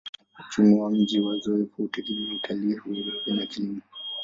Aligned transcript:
Uchumi 0.39 0.75
wa 0.79 0.89
mji 0.91 1.19
wa 1.19 1.33
Azeffou 1.33 1.71
hutegemea 1.81 2.35
utalii, 2.35 2.73
uvuvi 2.85 3.31
na 3.33 3.45
kilimo. 3.45 3.81